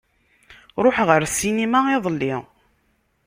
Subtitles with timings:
[0.83, 2.35] Ruḥeɣ ar ssinima iḍelli.